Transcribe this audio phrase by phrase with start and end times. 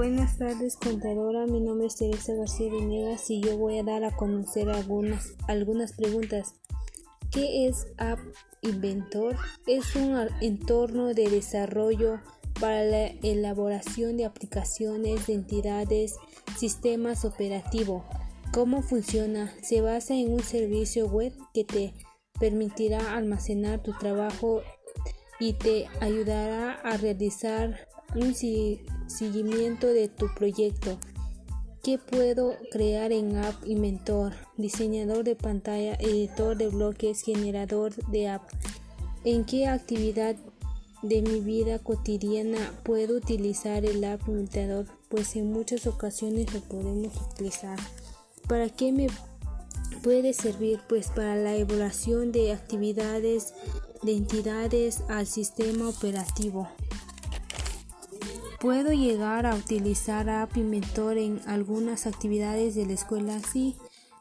[0.00, 1.44] Buenas tardes, contadora.
[1.44, 5.92] Mi nombre es Teresa García Venegas y yo voy a dar a conocer algunas, algunas
[5.92, 6.54] preguntas.
[7.30, 8.18] ¿Qué es App
[8.62, 9.36] Inventor?
[9.66, 12.18] Es un entorno de desarrollo
[12.58, 16.16] para la elaboración de aplicaciones de entidades,
[16.56, 18.02] sistemas operativos.
[18.54, 19.52] ¿Cómo funciona?
[19.62, 21.92] Se basa en un servicio web que te
[22.40, 24.62] permitirá almacenar tu trabajo
[25.38, 30.98] y te ayudará a realizar un seguimiento de tu proyecto.
[31.82, 34.32] ¿Qué puedo crear en App Inventor?
[34.56, 38.42] Diseñador de pantalla, editor de bloques, generador de app.
[39.24, 40.36] ¿En qué actividad
[41.02, 44.86] de mi vida cotidiana puedo utilizar el App Inventor?
[45.08, 47.78] Pues en muchas ocasiones lo podemos utilizar.
[48.46, 49.06] ¿Para qué me
[50.02, 50.80] puede servir?
[50.88, 53.54] Pues para la evaluación de actividades
[54.02, 56.68] de entidades al sistema operativo.
[58.60, 63.40] ¿Puedo llegar a utilizar App Inventor en algunas actividades de la escuela?
[63.40, 63.74] Sí,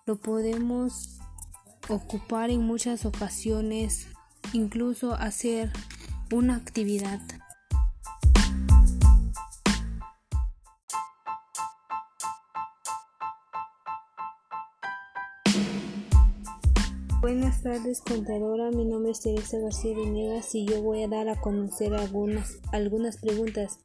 [0.06, 1.20] lo podemos
[1.90, 4.08] ocupar en muchas ocasiones,
[4.54, 5.74] incluso hacer
[6.32, 7.20] una actividad.
[17.20, 18.72] Buenas tardes, contadora.
[18.72, 23.18] Mi nombre es Teresa García Venegas y yo voy a dar a conocer algunas, algunas
[23.18, 23.80] preguntas.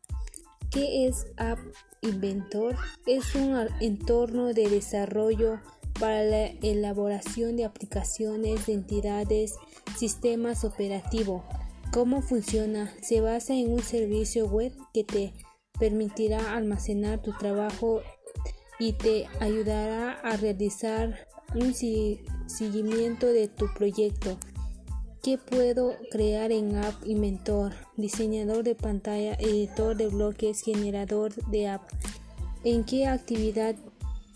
[0.74, 1.60] ¿Qué es App
[2.00, 2.74] Inventor?
[3.06, 5.60] Es un entorno de desarrollo
[6.00, 9.54] para la elaboración de aplicaciones de entidades,
[9.96, 11.44] sistemas operativos.
[11.92, 12.92] ¿Cómo funciona?
[13.02, 15.32] Se basa en un servicio web que te
[15.78, 18.02] permitirá almacenar tu trabajo
[18.80, 21.72] y te ayudará a realizar un
[22.48, 24.36] seguimiento de tu proyecto.
[25.24, 27.72] ¿Qué puedo crear en App Inventor?
[27.96, 31.80] Diseñador de pantalla, editor de bloques, generador de app.
[32.62, 33.74] ¿En qué actividad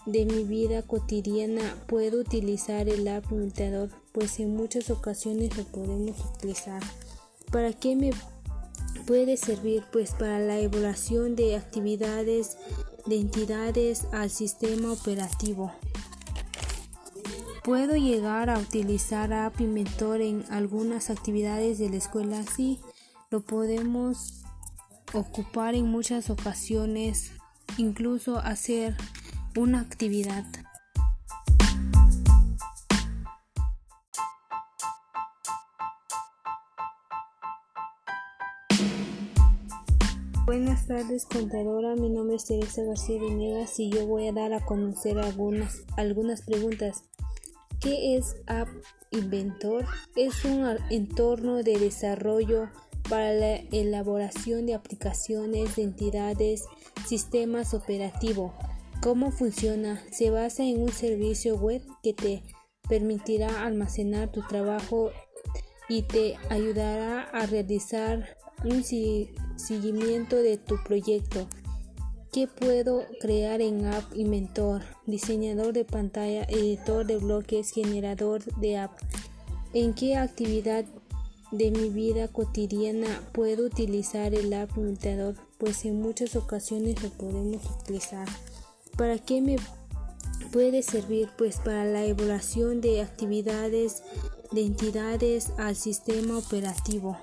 [0.07, 3.91] de mi vida cotidiana puedo utilizar el App Inventor?
[4.13, 6.83] Pues en muchas ocasiones lo podemos utilizar.
[7.53, 8.13] ¿Para qué me
[9.07, 9.85] puede servir?
[9.93, 12.57] Pues para la evaluación de actividades
[13.05, 15.71] de entidades al sistema operativo.
[17.69, 22.43] ¿Puedo llegar a utilizar App Inventor en algunas actividades de la escuela?
[22.43, 22.81] Sí,
[23.31, 24.43] lo podemos
[25.13, 27.31] ocupar en muchas ocasiones,
[27.77, 28.97] incluso hacer
[29.55, 30.47] una actividad.
[40.47, 41.97] Buenas tardes, contadora.
[41.97, 46.41] Mi nombre es Teresa García Venegas y yo voy a dar a conocer algunas, algunas
[46.41, 47.05] preguntas.
[47.81, 48.69] ¿Qué es App
[49.13, 49.87] Inventor?
[50.17, 52.69] Es un entorno de desarrollo
[53.09, 56.65] para la elaboración de aplicaciones de entidades,
[57.07, 58.53] sistemas operativos.
[59.01, 60.03] ¿Cómo funciona?
[60.11, 62.43] Se basa en un servicio web que te
[62.89, 65.13] permitirá almacenar tu trabajo
[65.89, 68.83] y te ayudará a realizar un
[69.57, 71.47] seguimiento de tu proyecto.
[72.33, 74.83] ¿Qué puedo crear en App Inventor?
[75.07, 78.93] Diseñador de pantalla, editor de bloques, generador de app.
[79.73, 80.85] ¿En qué actividad
[81.53, 85.37] de mi vida cotidiana puedo utilizar el App Inventor?
[85.57, 88.29] Pues en muchas ocasiones lo podemos utilizar.
[88.99, 89.57] ¿Para qué me
[90.53, 91.31] puede servir?
[91.39, 94.03] Pues para la evaluación de actividades
[94.53, 97.17] de entidades al sistema operativo.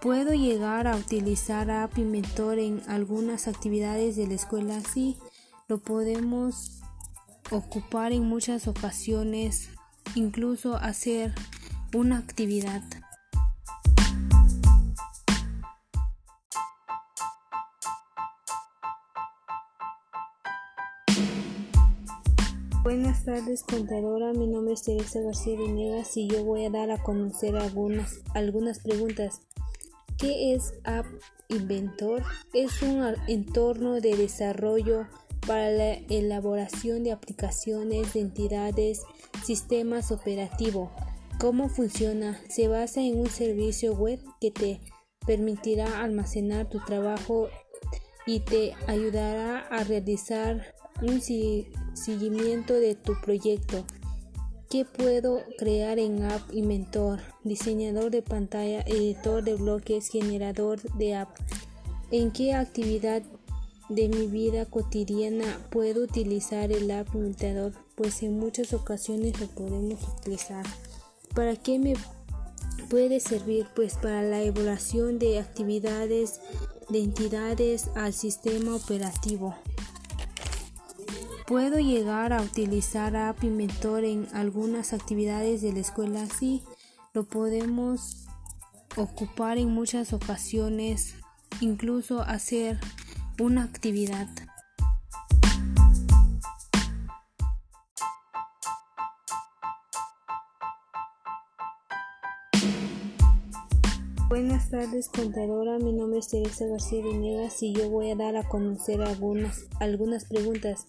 [0.00, 4.80] ¿Puedo llegar a utilizar App Inventor en algunas actividades de la escuela?
[4.80, 5.18] Sí,
[5.68, 6.80] lo podemos
[7.50, 9.68] ocupar en muchas ocasiones,
[10.14, 11.34] incluso hacer
[11.92, 12.82] una actividad.
[22.82, 24.32] Buenas tardes, contadora.
[24.32, 28.78] Mi nombre es Teresa García Venegas y yo voy a dar a conocer algunas, algunas
[28.78, 29.42] preguntas.
[30.20, 31.06] ¿Qué es App
[31.48, 32.22] Inventor?
[32.52, 35.06] Es un entorno de desarrollo
[35.46, 39.00] para la elaboración de aplicaciones de entidades,
[39.42, 40.90] sistemas operativos.
[41.38, 42.38] ¿Cómo funciona?
[42.50, 44.80] Se basa en un servicio web que te
[45.26, 47.48] permitirá almacenar tu trabajo
[48.26, 51.22] y te ayudará a realizar un
[51.94, 53.86] seguimiento de tu proyecto.
[54.70, 57.18] ¿Qué puedo crear en App Inventor?
[57.42, 61.28] Diseñador de pantalla, editor de bloques, generador de app.
[62.12, 63.22] ¿En qué actividad
[63.88, 67.72] de mi vida cotidiana puedo utilizar el App Inventor?
[67.96, 70.64] Pues en muchas ocasiones lo podemos utilizar.
[71.34, 71.94] ¿Para qué me
[72.88, 76.40] puede servir pues para la evaluación de actividades
[76.90, 79.54] de entidades al sistema operativo.
[81.50, 86.62] Puedo llegar a utilizar App Inventor en algunas actividades de la escuela, sí,
[87.12, 88.28] lo podemos
[88.96, 91.16] ocupar en muchas ocasiones,
[91.60, 92.78] incluso hacer
[93.40, 94.28] una actividad.
[104.28, 108.48] Buenas tardes contadora, mi nombre es Teresa García Venegas y yo voy a dar a
[108.48, 110.86] conocer algunas, algunas preguntas.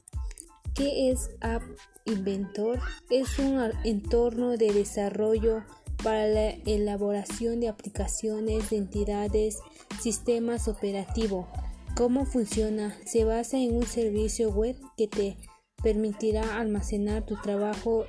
[0.74, 1.64] ¿Qué es App
[2.06, 2.80] Inventor?
[3.10, 5.64] Es un entorno de desarrollo
[6.02, 9.60] para la elaboración de aplicaciones de entidades,
[10.02, 11.48] sistemas operativos.
[11.96, 12.98] ¿Cómo funciona?
[13.06, 15.38] Se basa en un servicio web que te
[15.84, 18.06] permitirá almacenar tu trabajo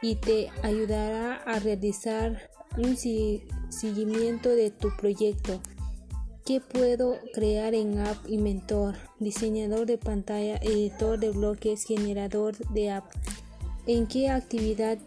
[0.00, 5.60] y te ayudará a realizar un seguimiento de tu proyecto.
[6.44, 8.96] ¿Qué puedo crear en App Inventor?
[9.18, 13.04] Diseñador de pantalla, editor de bloques, generador de app.
[13.86, 14.98] ¿En qué actividad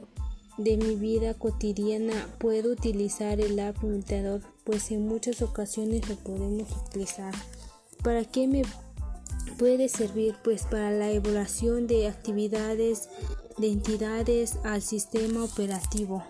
[0.58, 4.42] de mi vida cotidiana puedo utilizar el App Inventor?
[4.64, 7.34] Pues en muchas ocasiones lo podemos utilizar.
[8.04, 8.62] ¿Para qué me
[9.58, 10.36] puede servir?
[10.44, 13.10] Pues para la evaluación de actividades
[13.58, 16.24] de entidades al sistema operativo.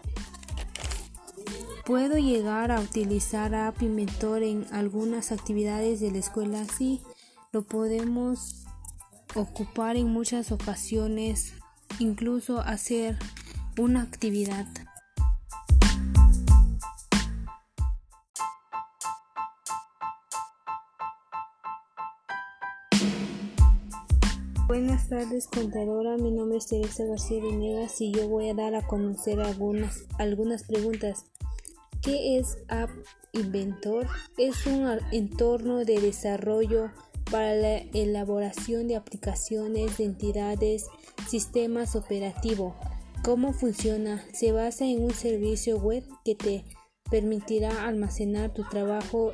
[1.85, 7.01] Puedo llegar a utilizar App Inventor en algunas actividades de la escuela, sí,
[7.51, 8.63] lo podemos
[9.35, 11.53] ocupar en muchas ocasiones,
[11.99, 13.17] incluso hacer
[13.77, 14.65] una actividad.
[24.69, 28.87] Buenas tardes contadora, mi nombre es Teresa García Venegas y yo voy a dar a
[28.87, 31.25] conocer algunas, algunas preguntas
[32.03, 32.89] ¿Qué es App
[33.31, 34.07] Inventor?
[34.37, 36.91] Es un entorno de desarrollo
[37.31, 40.87] para la elaboración de aplicaciones de entidades,
[41.29, 42.73] sistemas operativos.
[43.23, 44.21] ¿Cómo funciona?
[44.33, 46.65] Se basa en un servicio web que te
[47.09, 49.31] permitirá almacenar tu trabajo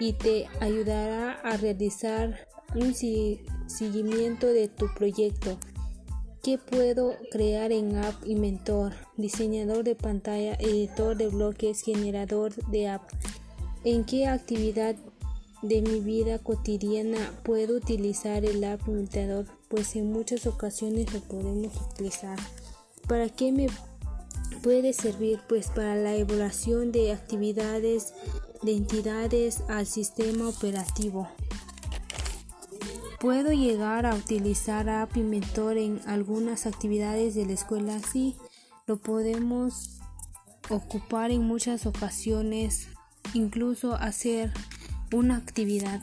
[0.00, 2.94] y te ayudará a realizar un
[3.66, 5.58] seguimiento de tu proyecto.
[6.42, 8.94] ¿Qué puedo crear en App Inventor?
[9.16, 13.02] Diseñador de pantalla, editor de bloques, generador de app.
[13.84, 14.96] ¿En qué actividad
[15.62, 19.46] de mi vida cotidiana puedo utilizar el App Inventor?
[19.68, 22.40] Pues en muchas ocasiones lo podemos utilizar.
[23.06, 23.68] ¿Para qué me
[24.64, 25.38] puede servir?
[25.48, 28.14] Pues para la evaluación de actividades
[28.62, 31.28] de entidades al sistema operativo.
[33.22, 38.34] Puedo llegar a utilizar App Inventor en algunas actividades de la escuela, sí,
[38.88, 40.00] lo podemos
[40.68, 42.88] ocupar en muchas ocasiones,
[43.32, 44.52] incluso hacer
[45.12, 46.00] una actividad.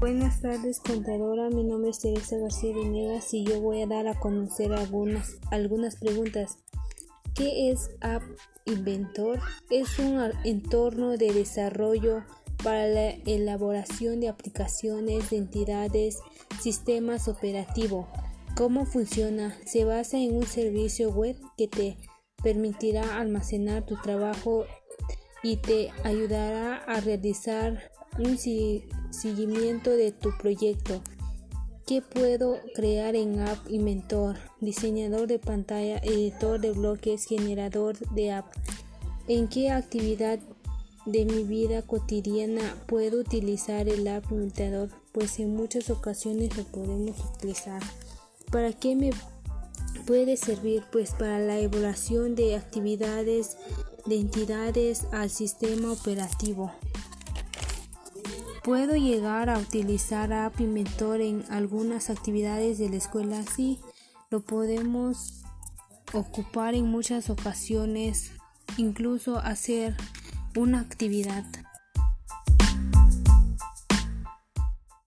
[0.00, 4.18] Buenas tardes contadora, mi nombre es Teresa García Venegas y yo voy a dar a
[4.18, 6.56] conocer algunas, algunas preguntas
[7.34, 8.22] ¿Qué es App
[8.66, 9.40] Inventor?
[9.70, 12.24] Es un entorno de desarrollo
[12.62, 16.18] para la elaboración de aplicaciones de entidades,
[16.60, 18.06] sistemas operativos.
[18.56, 19.56] ¿Cómo funciona?
[19.64, 21.96] Se basa en un servicio web que te
[22.42, 24.66] permitirá almacenar tu trabajo
[25.42, 28.36] y te ayudará a realizar un
[29.10, 31.00] seguimiento de tu proyecto.
[31.86, 34.36] ¿Qué puedo crear en App Inventor?
[34.60, 38.46] Diseñador de pantalla, editor de bloques, generador de app.
[39.26, 40.38] ¿En qué actividad
[41.06, 44.90] de mi vida cotidiana puedo utilizar el App Inventor?
[45.12, 47.82] Pues en muchas ocasiones lo podemos utilizar.
[48.52, 49.10] ¿Para qué me
[50.06, 50.84] puede servir?
[50.92, 53.56] Pues para la evaluación de actividades
[54.06, 56.72] de entidades al sistema operativo.
[58.62, 63.80] Puedo llegar a utilizar App Inventor en algunas actividades de la escuela, sí,
[64.28, 65.42] lo podemos
[66.12, 68.32] ocupar en muchas ocasiones,
[68.76, 69.96] incluso hacer
[70.54, 71.44] una actividad.